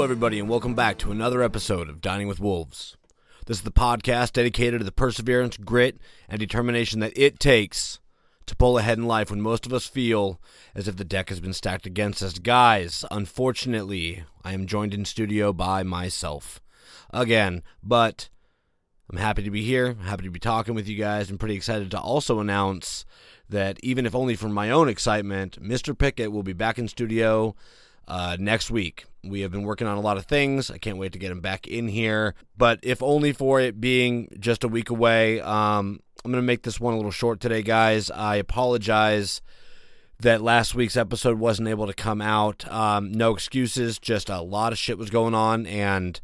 [0.00, 2.96] Hello, everybody, and welcome back to another episode of Dining with Wolves.
[3.44, 8.00] This is the podcast dedicated to the perseverance, grit, and determination that it takes
[8.46, 10.40] to pull ahead in life when most of us feel
[10.74, 12.38] as if the deck has been stacked against us.
[12.38, 16.62] Guys, unfortunately, I am joined in studio by myself
[17.12, 18.30] again, but
[19.10, 19.92] I'm happy to be here.
[20.02, 21.28] Happy to be talking with you guys.
[21.28, 23.04] I'm pretty excited to also announce
[23.50, 25.96] that even if only for my own excitement, Mr.
[25.96, 27.54] Pickett will be back in studio
[28.10, 29.06] uh, next week.
[29.22, 30.68] We have been working on a lot of things.
[30.70, 32.34] I can't wait to get him back in here.
[32.56, 36.64] But if only for it being just a week away, um, I'm going to make
[36.64, 38.10] this one a little short today, guys.
[38.10, 39.40] I apologize
[40.18, 42.70] that last week's episode wasn't able to come out.
[42.70, 46.20] Um, no excuses, just a lot of shit was going on, and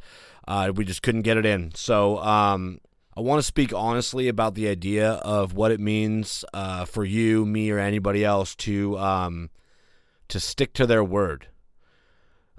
[0.48, 1.72] uh, we just couldn't get it in.
[1.74, 2.80] So um,
[3.16, 7.46] I want to speak honestly about the idea of what it means uh, for you,
[7.46, 9.50] me, or anybody else to um,
[10.28, 11.46] to stick to their word.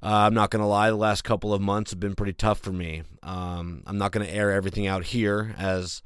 [0.01, 2.59] Uh, I'm not going to lie, the last couple of months have been pretty tough
[2.59, 3.03] for me.
[3.23, 6.03] Um, I'm not going to air everything out here, as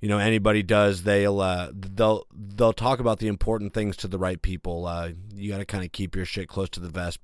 [0.00, 1.04] you know anybody does.
[1.04, 4.86] They'll uh, they'll they'll talk about the important things to the right people.
[4.86, 7.20] Uh, you got to kind of keep your shit close to the vest.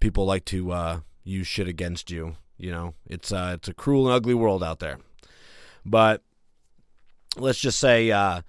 [0.00, 2.36] People like to uh, use shit against you.
[2.56, 4.98] You know, it's uh, it's a cruel and ugly world out there.
[5.84, 6.22] But
[7.36, 8.40] let's just say uh,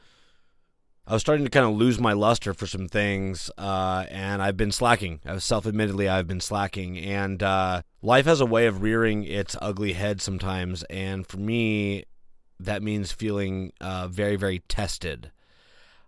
[1.12, 4.56] I was starting to kind of lose my luster for some things, uh, and I've
[4.56, 5.20] been slacking.
[5.26, 9.91] I self-admittedly I've been slacking, and uh, life has a way of rearing its ugly
[9.91, 10.84] head sometimes.
[10.84, 12.06] And for me,
[12.62, 15.31] that means feeling uh, very, very tested.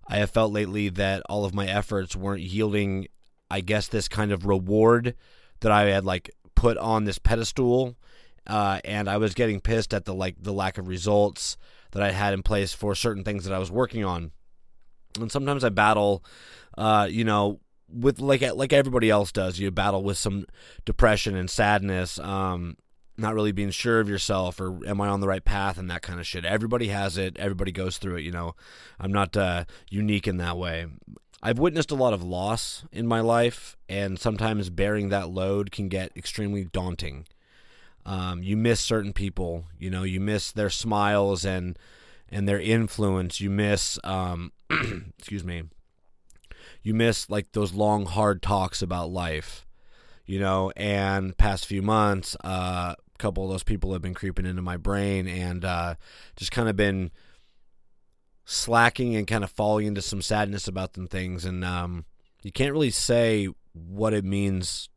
[0.07, 3.09] I have felt lately that all of my efforts weren't yielding,
[3.51, 5.15] I guess, this kind of reward
[5.59, 7.97] that I had like put on this pedestal,
[8.47, 11.57] uh, and I was getting pissed at the like the lack of results
[11.91, 14.31] that I had in place for certain things that I was working on
[15.17, 16.23] and sometimes I battle,
[16.77, 17.59] uh, you know,
[17.89, 19.59] with like like everybody else does.
[19.59, 20.45] You battle with some
[20.85, 22.77] depression and sadness, um,
[23.17, 26.01] not really being sure of yourself or am I on the right path and that
[26.01, 26.45] kind of shit.
[26.45, 27.37] Everybody has it.
[27.37, 28.21] Everybody goes through it.
[28.21, 28.55] You know,
[28.99, 30.87] I'm not uh, unique in that way.
[31.45, 35.89] I've witnessed a lot of loss in my life, and sometimes bearing that load can
[35.89, 37.27] get extremely daunting.
[38.05, 41.77] Um, you miss certain people, you know, you miss their smiles and
[42.33, 43.39] and their influence.
[43.39, 44.51] You miss, um,
[45.17, 45.63] excuse me,
[46.81, 49.65] you miss like those long, hard talks about life,
[50.25, 50.71] you know.
[50.75, 54.77] And past few months, uh, a couple of those people have been creeping into my
[54.77, 55.95] brain and uh,
[56.35, 57.11] just kind of been
[58.45, 61.45] slacking and kind of falling into some sadness about them things.
[61.45, 62.05] And um,
[62.41, 64.89] you can't really say what it means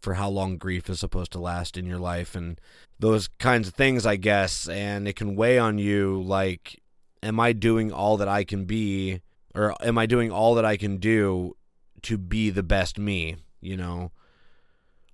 [0.00, 2.60] for how long grief is supposed to last in your life and
[2.98, 4.68] those kinds of things, I guess.
[4.68, 6.78] And it can weigh on you like
[7.24, 9.20] am I doing all that I can be,
[9.54, 11.56] or am I doing all that I can do
[12.02, 13.36] to be the best me?
[13.60, 14.12] You know,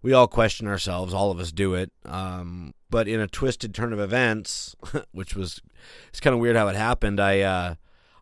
[0.02, 1.14] we all question ourselves.
[1.14, 1.92] All of us do it.
[2.04, 4.74] Um, but in a twisted turn of events,
[5.12, 5.60] which was
[6.08, 7.20] it's kind of weird how it happened.
[7.20, 7.74] I uh,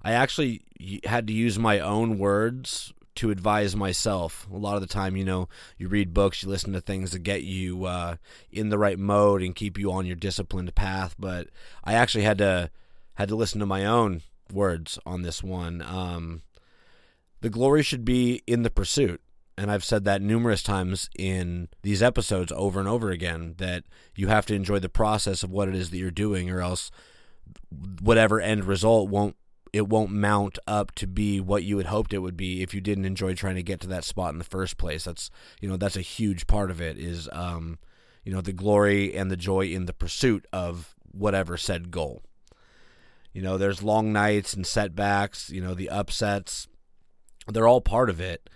[0.03, 0.62] I actually
[1.04, 4.47] had to use my own words to advise myself.
[4.53, 7.21] A lot of the time, you know, you read books, you listen to things that
[7.21, 8.16] get you uh,
[8.53, 11.16] in the right mode and keep you on your disciplined path.
[11.19, 11.48] But
[11.82, 12.71] I actually had to
[13.18, 15.82] had to listen to my own words on this one.
[15.82, 16.42] Um,
[17.40, 19.20] the glory should be in the pursuit.
[19.56, 23.82] And I've said that numerous times in these episodes over and over again that
[24.14, 26.92] you have to enjoy the process of what it is that you're doing, or else
[28.00, 29.34] whatever end result won't
[29.72, 32.80] it won't mount up to be what you had hoped it would be if you
[32.80, 35.04] didn't enjoy trying to get to that spot in the first place.
[35.04, 35.28] That's
[35.60, 37.80] you know that's a huge part of it is um,
[38.24, 42.22] you know the glory and the joy in the pursuit of whatever said goal.
[43.38, 46.66] You know, there's long nights and setbacks, you know, the upsets.
[47.46, 48.50] They're all part of it.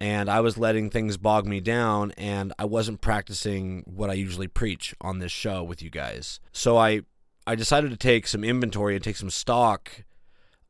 [0.00, 4.48] And I was letting things bog me down and I wasn't practicing what I usually
[4.48, 6.40] preach on this show with you guys.
[6.50, 7.02] So I
[7.46, 10.02] I decided to take some inventory and take some stock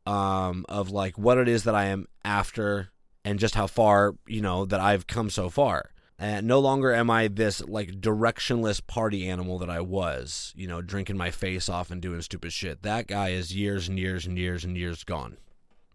[0.05, 2.91] um, of like what it is that I am after
[3.25, 5.91] and just how far, you know, that I've come so far.
[6.19, 10.83] And no longer am I this like directionless party animal that I was, you know,
[10.83, 12.83] drinking my face off and doing stupid shit.
[12.83, 15.37] That guy is years and years and years and years gone.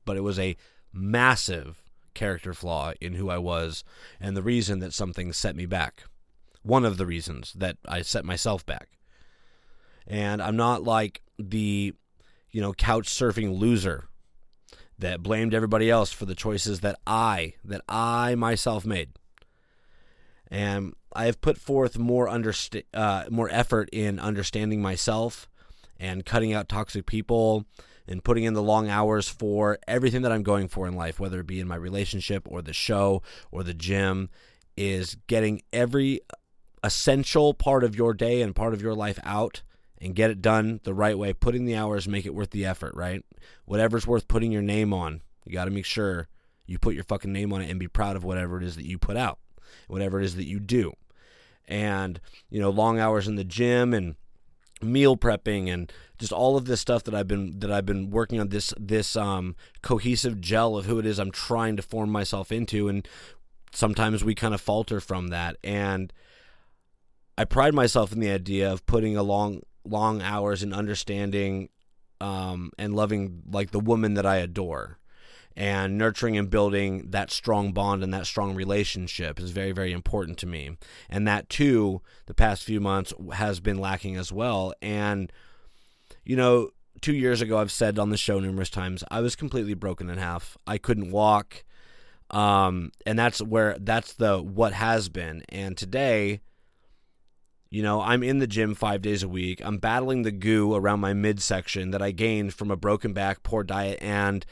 [0.05, 0.55] But it was a
[0.93, 1.83] massive
[2.13, 3.83] character flaw in who I was
[4.19, 6.03] and the reason that something set me back.
[6.61, 8.87] One of the reasons that I set myself back.
[10.07, 11.93] And I'm not like the
[12.53, 14.05] you know, couch surfing loser
[14.97, 19.09] that blamed everybody else for the choices that I, that I myself made.
[20.53, 25.49] And I have put forth more underst- uh, more effort in understanding myself
[25.99, 27.65] and cutting out toxic people
[28.07, 31.39] and putting in the long hours for everything that I'm going for in life, whether
[31.39, 34.29] it be in my relationship or the show or the gym,
[34.77, 36.21] is getting every
[36.83, 39.63] essential part of your day and part of your life out
[39.99, 41.33] and get it done the right way.
[41.33, 43.25] Putting the hours, make it worth the effort, right?
[43.65, 46.27] Whatever's worth putting your name on, you got to make sure
[46.67, 48.85] you put your fucking name on it and be proud of whatever it is that
[48.85, 49.39] you put out,
[49.87, 50.93] whatever it is that you do.
[51.67, 54.15] And, you know, long hours in the gym and
[54.81, 58.39] meal prepping and just all of this stuff that I've been that I've been working
[58.39, 62.51] on this this um, cohesive gel of who it is I'm trying to form myself
[62.51, 62.89] into.
[62.89, 63.07] And
[63.71, 65.57] sometimes we kind of falter from that.
[65.63, 66.11] And
[67.37, 71.69] I pride myself in the idea of putting a long long hours in understanding
[72.21, 74.97] um, and loving like the woman that I adore
[75.55, 80.37] and nurturing and building that strong bond and that strong relationship is very very important
[80.39, 80.77] to me.
[81.09, 84.73] And that too the past few months has been lacking as well.
[84.81, 85.31] And
[86.23, 86.69] you know
[87.01, 90.17] 2 years ago I've said on the show numerous times I was completely broken in
[90.17, 90.57] half.
[90.65, 91.63] I couldn't walk.
[92.29, 95.43] Um, and that's where that's the what has been.
[95.49, 96.41] And today
[97.73, 99.59] you know, I'm in the gym five days a week.
[99.65, 103.63] I'm battling the goo around my midsection that I gained from a broken back, poor
[103.63, 104.45] diet, and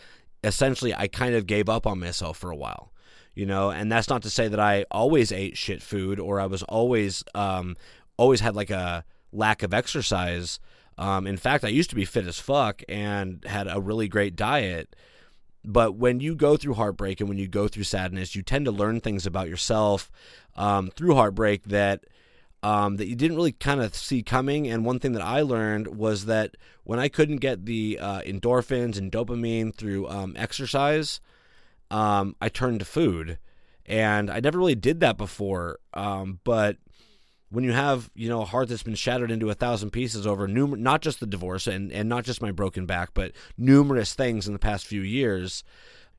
[0.44, 2.92] essentially I kind of gave up on myself for a while.
[3.34, 6.48] You know, and that's not to say that I always ate shit food or I
[6.48, 7.78] was always um,
[8.18, 10.60] always had like a lack of exercise.
[10.98, 14.36] Um, in fact, I used to be fit as fuck and had a really great
[14.36, 14.96] diet.
[15.64, 18.72] But when you go through heartbreak and when you go through sadness, you tend to
[18.72, 20.12] learn things about yourself
[20.56, 22.06] um, through heartbreak that
[22.64, 24.68] um, that you didn't really kind of see coming.
[24.68, 28.98] And one thing that I learned was that when I couldn't get the uh, endorphins
[28.98, 31.20] and dopamine through um, exercise,
[31.90, 33.40] um, I turned to food.
[33.86, 35.80] And I never really did that before.
[35.94, 36.78] Um, but
[37.50, 40.48] when you have you know a heart that's been shattered into a thousand pieces over
[40.48, 44.48] numer- not just the divorce and, and not just my broken back, but numerous things
[44.48, 45.64] in the past few years,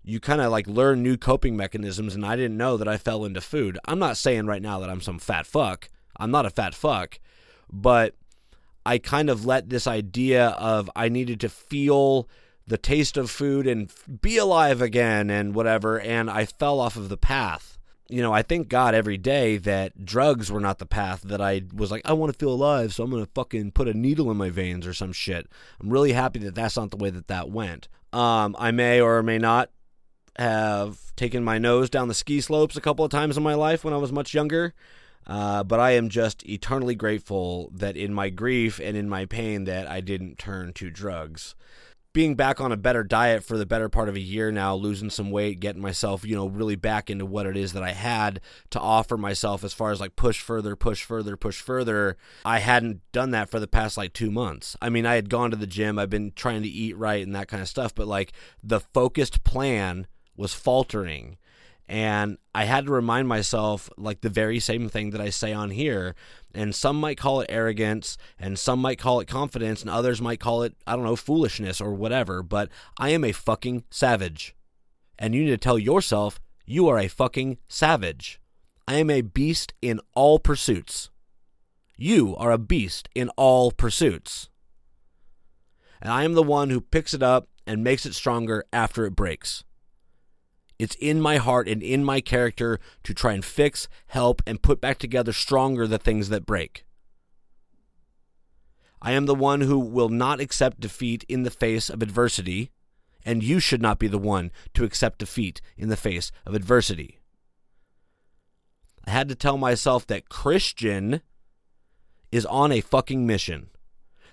[0.05, 2.15] you kind of like learn new coping mechanisms.
[2.15, 3.79] And I didn't know that I fell into food.
[3.87, 5.89] I'm not saying right now that I'm some fat fuck.
[6.17, 7.19] I'm not a fat fuck,
[7.71, 8.15] but
[8.85, 12.29] I kind of let this idea of I needed to feel
[12.67, 17.09] the taste of food and be alive again and whatever, and I fell off of
[17.09, 17.79] the path.
[18.09, 21.63] You know, I thank God every day that drugs were not the path that I
[21.75, 24.31] was like, I want to feel alive, so I'm going to fucking put a needle
[24.31, 25.49] in my veins or some shit.
[25.81, 27.89] I'm really happy that that's not the way that that went.
[28.13, 29.71] Um, I may or may not
[30.37, 33.85] have taken my nose down the ski slopes a couple of times in my life
[33.85, 34.75] when I was much younger.
[35.27, 39.65] Uh, but I am just eternally grateful that in my grief and in my pain
[39.65, 41.55] that I didn't turn to drugs.
[42.13, 45.09] Being back on a better diet for the better part of a year now, losing
[45.09, 48.43] some weight, getting myself, you know, really back into what it is that I had
[48.69, 52.19] to offer myself as far as like push further, push further, push further.
[52.45, 54.77] I hadn't done that for the past like two months.
[54.83, 57.35] I mean, I had gone to the gym, I've been trying to eat right and
[57.35, 58.33] that kind of stuff, but like
[58.63, 60.07] the focused plan
[60.37, 61.39] was faltering
[61.93, 65.69] and I had to remind myself, like the very same thing that I say on
[65.69, 66.15] here.
[66.55, 70.41] And some might call it arrogance, and some might call it confidence, and others might
[70.41, 72.43] call it, I don't know, foolishness or whatever.
[72.43, 74.57] But I am a fucking savage.
[75.19, 78.41] And you need to tell yourself, you are a fucking savage.
[78.89, 81.11] I am a beast in all pursuits.
[81.99, 84.49] You are a beast in all pursuits.
[86.01, 89.15] And I am the one who picks it up and makes it stronger after it
[89.15, 89.63] breaks.
[90.83, 94.81] It's in my heart and in my character to try and fix, help, and put
[94.81, 96.85] back together stronger the things that break.
[99.01, 102.73] I am the one who will not accept defeat in the face of adversity,
[103.25, 107.21] and you should not be the one to accept defeat in the face of adversity.
[109.07, 111.21] I had to tell myself that Christian
[112.33, 113.71] is on a fucking mission,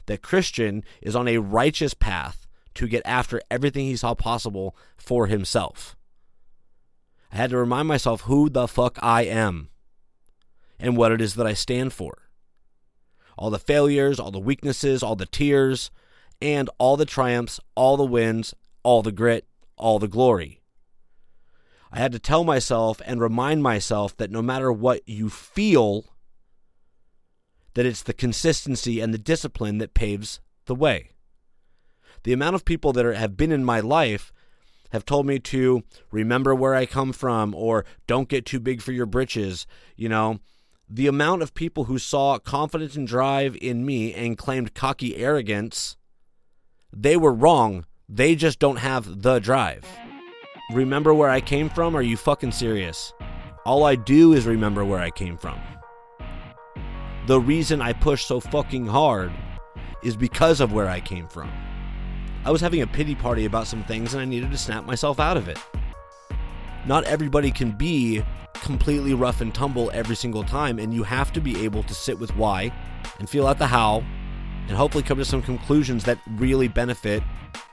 [0.08, 5.28] that Christian is on a righteous path to get after everything he saw possible for
[5.28, 5.96] himself.
[7.32, 9.70] I had to remind myself who the fuck I am
[10.80, 12.30] and what it is that I stand for.
[13.38, 15.92] All the failures, all the weaknesses, all the tears,
[16.42, 19.46] and all the triumphs, all the wins, all the grit,
[19.78, 20.62] all the glory.
[21.92, 26.06] I had to tell myself and remind myself that no matter what you feel,
[27.74, 31.12] that it's the consistency and the discipline that paves the way.
[32.24, 34.32] The amount of people that are, have been in my life
[34.92, 38.92] have told me to remember where I come from or don't get too big for
[38.92, 39.68] your britches.
[39.96, 40.40] You know,
[40.90, 45.96] the amount of people who saw confidence and drive in me and claimed cocky arrogance
[46.92, 47.86] they were wrong.
[48.08, 49.86] They just don't have the drive.
[50.72, 51.96] Remember where I came from?
[51.96, 53.14] Are you fucking serious?
[53.66, 55.60] All I do is remember where I came from.
[57.28, 59.32] The reason I push so fucking hard
[60.04, 61.52] is because of where I came from.
[62.46, 65.20] I was having a pity party about some things and I needed to snap myself
[65.20, 65.60] out of it.
[66.86, 71.42] Not everybody can be completely rough and tumble every single time, and you have to
[71.42, 72.72] be able to sit with why
[73.20, 74.04] and feel out the how
[74.68, 77.24] and hopefully come to some conclusions that really benefit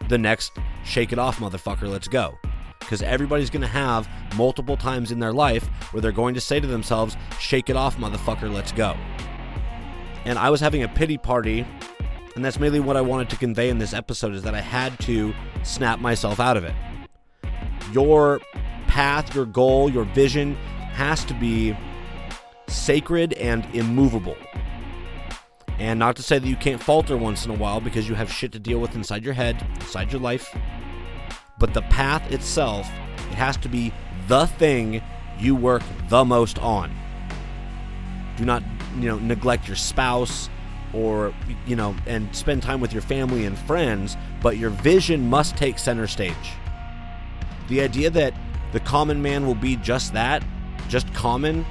[0.08, 0.52] the next
[0.84, 2.38] shake it off, motherfucker, let's go.
[2.80, 6.60] Because everybody's going to have multiple times in their life where they're going to say
[6.60, 8.96] to themselves, shake it off, motherfucker, let's go.
[10.24, 11.66] And I was having a pity party
[12.36, 14.98] and that's mainly what I wanted to convey in this episode is that I had
[15.00, 16.74] to snap myself out of it.
[17.92, 18.40] Your
[18.88, 20.54] path, your goal, your vision
[20.92, 21.74] has to be
[22.68, 24.36] sacred and immovable.
[25.78, 28.30] And not to say that you can't falter once in a while because you have
[28.30, 30.54] shit to deal with inside your head, inside your life.
[31.58, 32.86] But the path itself,
[33.30, 33.94] it has to be
[34.28, 35.02] the thing
[35.38, 36.94] you work the most on.
[38.36, 38.62] Do not,
[38.98, 40.50] you know, neglect your spouse,
[40.96, 41.34] or
[41.66, 45.78] you know and spend time with your family and friends but your vision must take
[45.78, 46.52] center stage.
[47.68, 48.34] The idea that
[48.72, 50.42] the common man will be just that
[50.88, 51.64] just common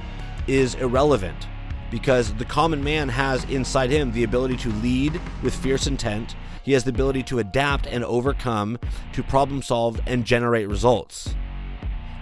[0.48, 1.48] is irrelevant
[1.89, 6.36] because the common man has inside him the ability to lead with fierce intent.
[6.63, 8.79] He has the ability to adapt and overcome
[9.13, 11.34] to problem solve and generate results.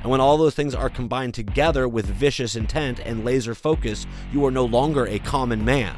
[0.01, 4.45] And when all those things are combined together with vicious intent and laser focus you
[4.45, 5.95] are no longer a common man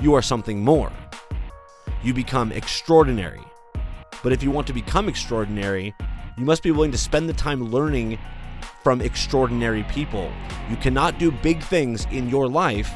[0.00, 0.92] you are something more.
[2.02, 3.42] You become extraordinary.
[4.22, 5.94] But if you want to become extraordinary,
[6.36, 8.18] you must be willing to spend the time learning
[8.82, 10.32] from extraordinary people.
[10.70, 12.92] You cannot do big things in your life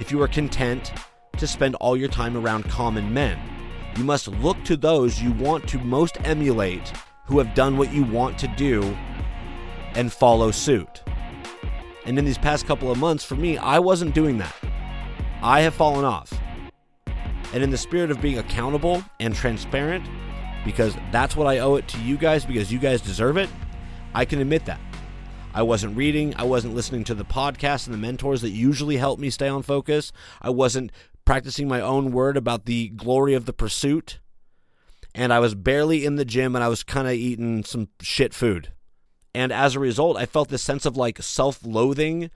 [0.00, 0.92] if you are content
[1.36, 3.38] to spend all your time around common men.
[3.96, 6.92] You must look to those you want to most emulate
[7.26, 8.82] who have done what you want to do
[9.94, 11.02] and follow suit.
[12.04, 14.54] And in these past couple of months, for me, I wasn't doing that.
[15.44, 16.32] I have fallen off.
[17.52, 20.08] And in the spirit of being accountable and transparent,
[20.64, 23.50] because that's what I owe it to you guys, because you guys deserve it,
[24.14, 24.80] I can admit that.
[25.52, 26.34] I wasn't reading.
[26.38, 29.62] I wasn't listening to the podcasts and the mentors that usually help me stay on
[29.62, 30.12] focus.
[30.40, 30.90] I wasn't
[31.26, 34.20] practicing my own word about the glory of the pursuit.
[35.14, 38.32] And I was barely in the gym and I was kind of eating some shit
[38.32, 38.72] food.
[39.34, 42.30] And as a result, I felt this sense of like self loathing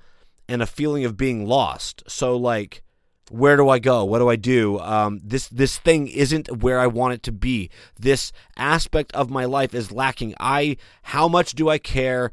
[0.47, 2.03] and a feeling of being lost.
[2.07, 2.83] So, like,
[3.31, 4.05] where do I go?
[4.05, 4.79] What do I do?
[4.79, 7.71] Um, this this thing isn't where I want it to be.
[7.99, 10.35] This aspect of my life is lacking.
[10.41, 12.33] I how much do I care?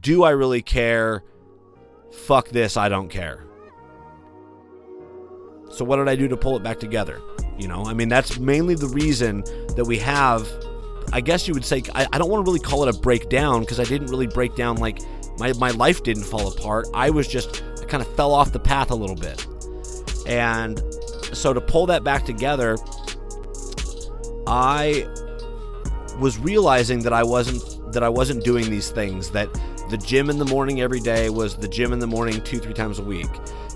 [0.00, 1.22] Do I really care?
[2.12, 3.44] Fuck this, I don't care.
[5.70, 7.20] So what did I do to pull it back together?
[7.58, 9.42] You know, I mean that's mainly the reason
[9.76, 10.48] that we have.
[11.12, 13.60] I guess you would say I, I don't want to really call it a breakdown
[13.60, 15.00] because I didn't really break down like
[15.38, 16.86] my my life didn't fall apart.
[16.94, 19.46] I was just I kind of fell off the path a little bit
[20.26, 20.82] and
[21.32, 22.76] so to pull that back together,
[24.46, 25.06] I
[26.18, 29.48] was realizing that I wasn't that I wasn't doing these things that
[29.90, 32.74] the gym in the morning every day was the gym in the morning two three
[32.74, 33.30] times a week.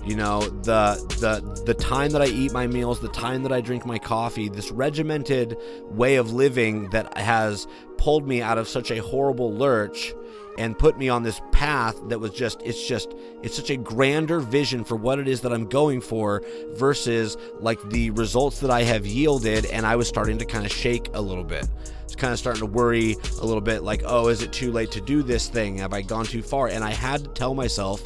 [0.05, 3.59] You know the the the time that I eat my meals the time that I
[3.61, 5.57] drink my coffee this regimented
[5.89, 10.13] way of living that has pulled me out of such a horrible lurch
[10.57, 14.39] and put me on this path that was just it's just it's such a grander
[14.39, 16.43] vision for what it is that I'm going for
[16.73, 20.71] versus like the results that I have yielded and I was starting to kind of
[20.71, 21.67] shake a little bit.
[22.03, 24.91] It's kind of starting to worry a little bit like, "Oh, is it too late
[24.91, 25.77] to do this thing?
[25.79, 28.01] Have I gone too far?" And I had to tell myself,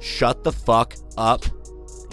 [0.00, 1.44] "Shut the fuck up.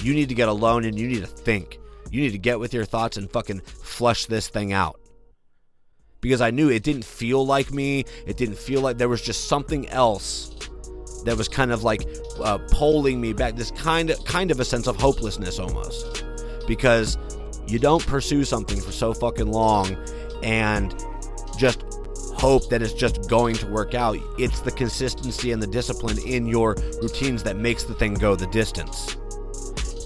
[0.03, 1.79] You need to get alone and you need to think.
[2.11, 5.00] You need to get with your thoughts and fucking flush this thing out."
[6.21, 8.05] Because I knew it didn't feel like me.
[8.25, 10.51] It didn't feel like there was just something else
[11.25, 12.07] that was kind of like
[12.39, 13.55] uh, pulling me back.
[13.55, 16.23] This kind of kind of a sense of hopelessness almost,
[16.67, 17.17] because
[17.67, 19.95] you don't pursue something for so fucking long
[20.43, 20.95] and
[21.57, 21.83] just
[22.35, 24.17] hope that it's just going to work out.
[24.39, 28.47] It's the consistency and the discipline in your routines that makes the thing go the
[28.47, 29.15] distance.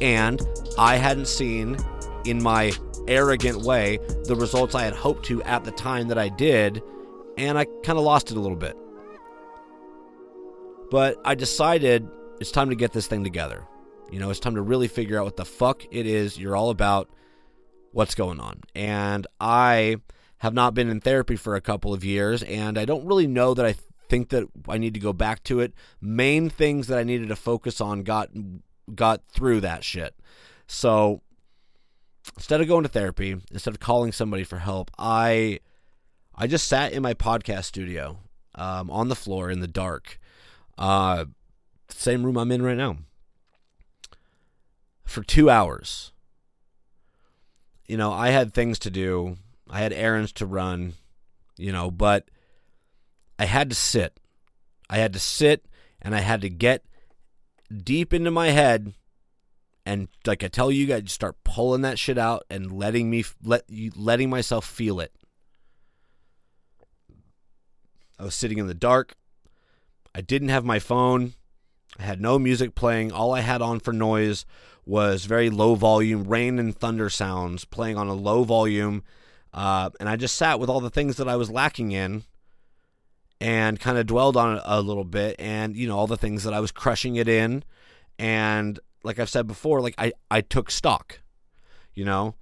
[0.01, 0.41] And
[0.77, 1.77] I hadn't seen
[2.25, 2.73] in my
[3.07, 6.81] arrogant way the results I had hoped to at the time that I did,
[7.37, 8.75] and I kind of lost it a little bit.
[10.91, 12.07] But I decided
[12.39, 13.65] it's time to get this thing together.
[14.11, 16.69] You know, it's time to really figure out what the fuck it is you're all
[16.69, 17.09] about,
[17.91, 18.61] what's going on.
[18.75, 19.97] And I
[20.37, 23.53] have not been in therapy for a couple of years, and I don't really know
[23.53, 23.75] that I
[24.09, 25.73] think that I need to go back to it.
[25.99, 28.29] Main things that I needed to focus on got
[28.93, 30.13] got through that shit.
[30.67, 31.21] So
[32.35, 35.59] instead of going to therapy, instead of calling somebody for help, I
[36.35, 38.17] I just sat in my podcast studio
[38.55, 40.19] um, on the floor in the dark,
[40.77, 41.25] uh,
[41.89, 42.97] same room I'm in right now,
[45.05, 46.11] for two hours.
[47.87, 49.37] You know, I had things to do,
[49.69, 50.93] I had errands to run,
[51.57, 52.29] you know, but
[53.37, 54.19] I had to sit.
[54.89, 55.65] I had to sit
[56.01, 56.83] and I had to get
[57.83, 58.93] deep into my head
[59.85, 63.63] and like I tell you guys start pulling that shit out and letting me let
[63.69, 65.11] you letting myself feel it.
[68.19, 69.15] I was sitting in the dark.
[70.13, 71.33] I didn't have my phone.
[71.99, 73.11] I had no music playing.
[73.11, 74.45] All I had on for noise
[74.85, 79.03] was very low volume rain and thunder sounds playing on a low volume.
[79.53, 82.23] Uh, and I just sat with all the things that I was lacking in
[83.41, 86.43] and kind of dwelled on it a little bit and, you know, all the things
[86.43, 87.63] that I was crushing it in.
[88.17, 91.21] And like I've said before, like I, I took stock,
[91.93, 92.35] you know,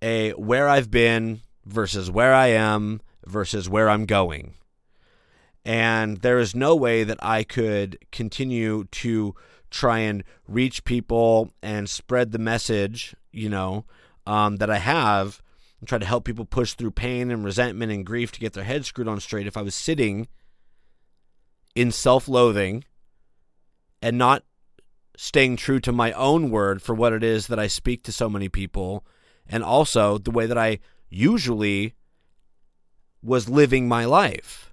[0.00, 4.54] a where I've been versus where I am versus where I'm going.
[5.64, 9.34] And there is no way that I could continue to
[9.70, 13.84] try and reach people and spread the message, you know,
[14.26, 15.40] um, that I have
[15.80, 18.64] and try to help people push through pain and resentment and grief to get their
[18.64, 20.28] heads screwed on straight if I was sitting
[21.74, 22.84] in self loathing
[24.02, 24.44] and not
[25.16, 28.28] staying true to my own word for what it is that I speak to so
[28.28, 29.04] many people
[29.46, 30.78] and also the way that I
[31.10, 31.94] usually
[33.22, 34.72] was living my life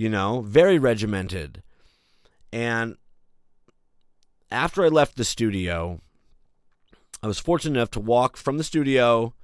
[0.00, 1.62] you know, very regimented.
[2.50, 2.96] And
[4.50, 6.00] after I left the studio,
[7.22, 9.34] I was fortunate enough to walk from the studio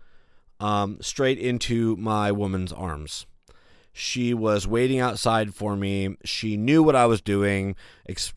[0.58, 3.26] um, straight into my woman's arms.
[3.96, 6.16] She was waiting outside for me.
[6.24, 7.76] She knew what I was doing.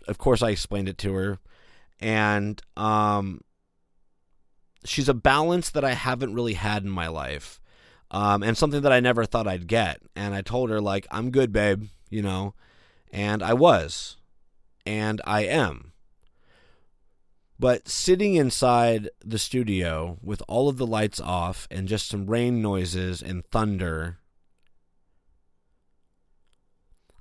[0.08, 1.40] Of course, I explained it to her.
[2.00, 3.42] And um,
[4.86, 7.60] she's a balance that I haven't really had in my life.
[8.12, 10.02] Um, and something that I never thought I'd get.
[10.16, 12.54] And I told her, like, I'm good, babe you know,
[13.12, 14.18] and I was,
[14.86, 15.94] and I am.
[17.60, 22.62] But sitting inside the studio with all of the lights off and just some rain
[22.62, 24.20] noises and thunder,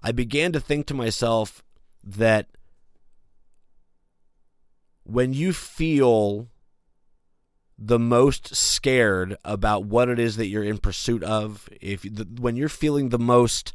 [0.03, 1.63] I began to think to myself
[2.05, 2.47] that
[5.05, 6.49] when you feel
[7.79, 12.05] the most scared about what it is that you're in pursuit of, if
[12.39, 13.73] when you're feeling the most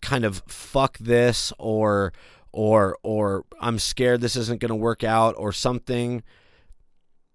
[0.00, 2.12] kind of fuck this or
[2.52, 6.22] or or I'm scared this isn't going to work out or something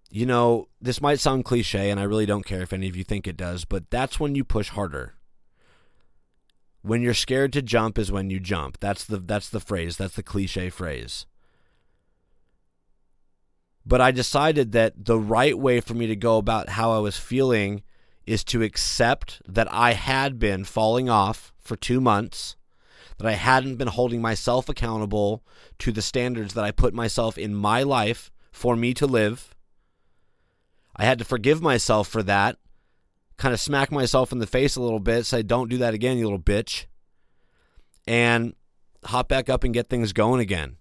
[0.08, 3.02] you know this might sound cliche and I really don't care if any of you
[3.02, 5.14] think it does but that's when you push harder
[6.82, 8.78] when you're scared to jump is when you jump.
[8.80, 9.96] That's the that's the phrase.
[9.96, 11.26] That's the cliche phrase.
[13.84, 17.16] But I decided that the right way for me to go about how I was
[17.16, 17.82] feeling
[18.26, 22.56] is to accept that I had been falling off for 2 months
[23.18, 25.42] that I hadn't been holding myself accountable
[25.78, 29.54] to the standards that I put myself in my life for me to live.
[30.96, 32.56] I had to forgive myself for that,
[33.40, 36.18] kind of smack myself in the face a little bit, say, don't do that again,
[36.18, 36.84] you little bitch,
[38.06, 38.54] and
[39.02, 40.76] hop back up and get things going again.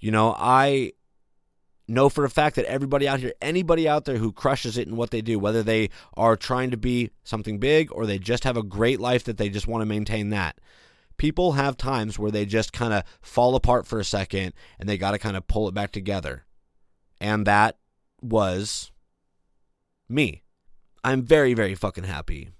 [0.00, 0.92] You know, I
[1.86, 4.96] know for a fact that everybody out here, anybody out there who crushes it in
[4.96, 8.56] what they do, whether they are trying to be something big or they just have
[8.56, 10.58] a great life that they just want to maintain that,
[11.18, 14.96] people have times where they just kind of fall apart for a second and they
[14.96, 16.46] got to kind of pull it back together.
[17.20, 17.76] And that
[18.22, 18.92] was
[20.08, 20.42] me.
[21.06, 22.50] I'm very, very fucking happy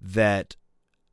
[0.00, 0.56] that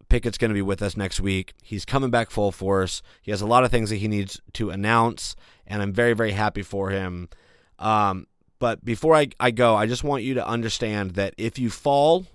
[0.09, 1.53] Pickett's going to be with us next week.
[1.61, 3.03] He's coming back full force.
[3.21, 5.35] He has a lot of things that he needs to announce,
[5.67, 7.29] and I'm very, very happy for him.
[7.77, 8.25] Um,
[8.57, 12.25] but before I, I go, I just want you to understand that if you fall,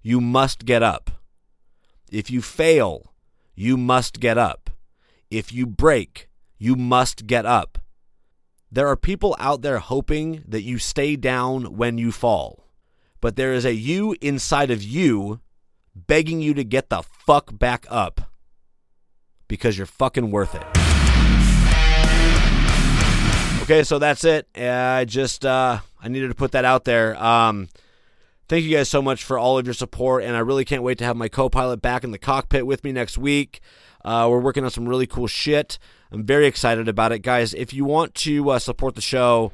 [0.00, 1.10] you must get up.
[2.10, 3.12] If you fail,
[3.54, 4.70] you must get up.
[5.30, 7.76] If you break, you must get up.
[8.72, 12.69] There are people out there hoping that you stay down when you fall.
[13.20, 15.40] But there is a you inside of you
[15.94, 18.20] begging you to get the fuck back up
[19.48, 20.62] because you're fucking worth it.
[23.62, 24.48] Okay, so that's it.
[24.56, 27.22] I just uh, I needed to put that out there.
[27.22, 27.68] Um,
[28.50, 30.98] Thank you guys so much for all of your support, and I really can't wait
[30.98, 33.60] to have my co pilot back in the cockpit with me next week.
[34.04, 35.78] Uh, we're working on some really cool shit.
[36.10, 37.20] I'm very excited about it.
[37.20, 39.52] Guys, if you want to uh, support the show,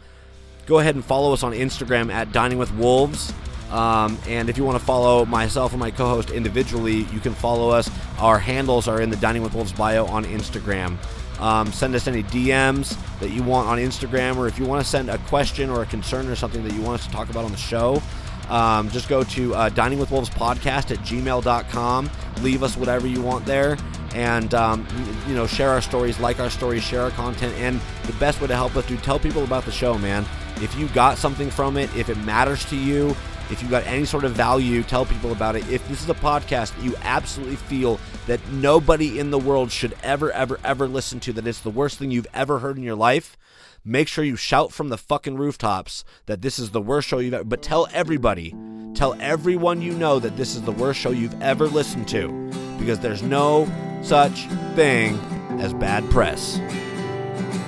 [0.64, 3.34] go ahead and follow us on Instagram at Dining with Wolves.
[3.70, 7.34] Um, and if you want to follow myself and my co host individually, you can
[7.34, 7.90] follow us.
[8.18, 10.98] Our handles are in the Dining with Wolves bio on Instagram.
[11.40, 14.88] Um, send us any DMs that you want on Instagram, or if you want to
[14.88, 17.44] send a question or a concern or something that you want us to talk about
[17.44, 18.00] on the show,
[18.48, 22.10] um, just go to uh, podcast at gmail.com.
[22.42, 23.76] Leave us whatever you want there.
[24.14, 24.86] And, um,
[25.28, 27.54] you know, share our stories, like our stories, share our content.
[27.56, 30.24] And the best way to help us do, tell people about the show, man.
[30.62, 33.14] If you got something from it, if it matters to you,
[33.50, 35.68] if you got any sort of value, tell people about it.
[35.70, 39.96] If this is a podcast that you absolutely feel that nobody in the world should
[40.02, 42.96] ever, ever, ever listen to, that it's the worst thing you've ever heard in your
[42.96, 43.36] life,
[43.84, 47.34] make sure you shout from the fucking rooftops that this is the worst show you've
[47.34, 47.44] ever.
[47.44, 48.54] But tell everybody,
[48.94, 52.98] tell everyone you know that this is the worst show you've ever listened to, because
[52.98, 53.70] there's no
[54.02, 55.18] such thing
[55.60, 56.58] as bad press.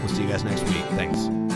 [0.00, 0.84] We'll see you guys next week.
[0.96, 1.47] Thanks.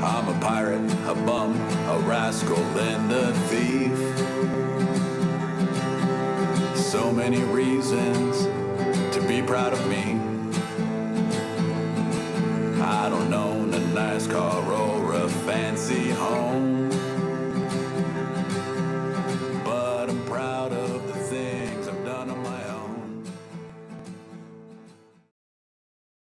[0.00, 1.56] I'm a pirate, a bum,
[1.88, 3.98] a rascal, and a thief.
[6.76, 8.44] So many reasons
[9.14, 10.20] to be proud of me.
[12.80, 16.77] I don't own a nice car or a fancy home.